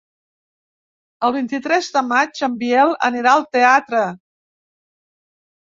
[1.27, 4.03] El vint-i-tres de maig en Biel anirà al teatre.